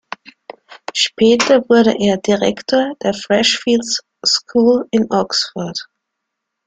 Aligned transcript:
Später 0.95 1.59
wurde 1.69 1.95
er 1.99 2.17
Direktor 2.17 2.95
der 3.03 3.13
Freshfields 3.13 3.99
School 4.25 4.87
in 4.89 5.05
Oxford. 5.11 5.77